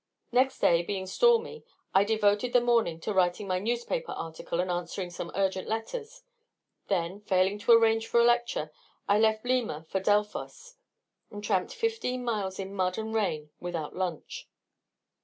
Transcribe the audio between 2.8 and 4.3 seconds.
to writing my newspaper